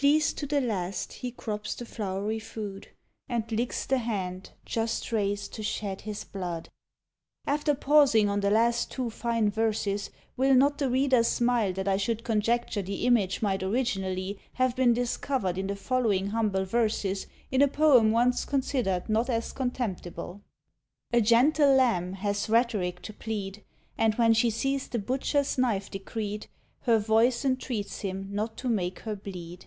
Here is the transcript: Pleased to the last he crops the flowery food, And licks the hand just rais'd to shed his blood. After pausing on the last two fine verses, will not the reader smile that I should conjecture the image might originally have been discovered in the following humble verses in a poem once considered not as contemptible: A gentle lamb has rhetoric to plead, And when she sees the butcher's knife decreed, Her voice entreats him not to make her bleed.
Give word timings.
Pleased 0.00 0.38
to 0.38 0.46
the 0.46 0.60
last 0.60 1.12
he 1.12 1.32
crops 1.32 1.74
the 1.74 1.84
flowery 1.84 2.38
food, 2.38 2.86
And 3.28 3.50
licks 3.50 3.84
the 3.84 3.98
hand 3.98 4.52
just 4.64 5.10
rais'd 5.10 5.52
to 5.54 5.64
shed 5.64 6.02
his 6.02 6.22
blood. 6.22 6.68
After 7.48 7.74
pausing 7.74 8.28
on 8.28 8.38
the 8.38 8.48
last 8.50 8.92
two 8.92 9.10
fine 9.10 9.50
verses, 9.50 10.10
will 10.36 10.54
not 10.54 10.78
the 10.78 10.88
reader 10.88 11.24
smile 11.24 11.72
that 11.72 11.88
I 11.88 11.96
should 11.96 12.22
conjecture 12.22 12.80
the 12.80 13.06
image 13.06 13.42
might 13.42 13.60
originally 13.64 14.38
have 14.52 14.76
been 14.76 14.92
discovered 14.94 15.58
in 15.58 15.66
the 15.66 15.74
following 15.74 16.28
humble 16.28 16.64
verses 16.64 17.26
in 17.50 17.60
a 17.60 17.66
poem 17.66 18.12
once 18.12 18.44
considered 18.44 19.08
not 19.08 19.28
as 19.28 19.50
contemptible: 19.52 20.42
A 21.12 21.20
gentle 21.20 21.74
lamb 21.74 22.12
has 22.12 22.48
rhetoric 22.48 23.02
to 23.02 23.12
plead, 23.12 23.64
And 23.96 24.14
when 24.14 24.32
she 24.32 24.48
sees 24.50 24.86
the 24.86 25.00
butcher's 25.00 25.58
knife 25.58 25.90
decreed, 25.90 26.46
Her 26.82 27.00
voice 27.00 27.44
entreats 27.44 28.02
him 28.02 28.28
not 28.32 28.56
to 28.58 28.68
make 28.68 29.00
her 29.00 29.16
bleed. 29.16 29.66